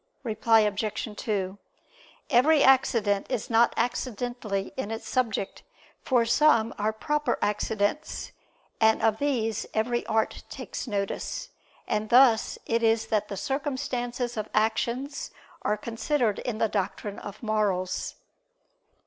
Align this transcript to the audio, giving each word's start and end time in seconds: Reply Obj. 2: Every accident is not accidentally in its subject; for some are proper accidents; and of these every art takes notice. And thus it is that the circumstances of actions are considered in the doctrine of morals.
Reply 0.23 0.61
Obj. 0.61 1.09
2: 1.15 1.57
Every 2.31 2.63
accident 2.63 3.27
is 3.29 3.51
not 3.51 3.71
accidentally 3.77 4.73
in 4.75 4.89
its 4.89 5.07
subject; 5.07 5.61
for 6.01 6.25
some 6.25 6.73
are 6.79 6.91
proper 6.91 7.37
accidents; 7.39 8.31
and 8.79 9.03
of 9.03 9.19
these 9.19 9.67
every 9.75 10.03
art 10.07 10.41
takes 10.49 10.87
notice. 10.87 11.49
And 11.87 12.09
thus 12.09 12.57
it 12.65 12.81
is 12.81 13.05
that 13.09 13.27
the 13.27 13.37
circumstances 13.37 14.37
of 14.37 14.49
actions 14.55 15.29
are 15.61 15.77
considered 15.77 16.39
in 16.39 16.57
the 16.57 16.67
doctrine 16.67 17.19
of 17.19 17.43
morals. 17.43 18.15